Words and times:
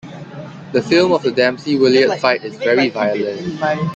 The 0.71 0.81
film 0.81 1.11
of 1.11 1.21
the 1.21 1.29
Dempsey-Willard 1.31 2.19
fight 2.19 2.43
is 2.43 2.57
very 2.57 2.89
violent. 2.89 3.59